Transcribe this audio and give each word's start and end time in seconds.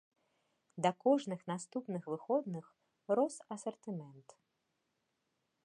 Да 0.83 0.91
кожных 1.03 1.41
наступных 1.51 2.03
выходных 2.13 2.65
рос 3.17 3.35
асартымент. 3.55 4.29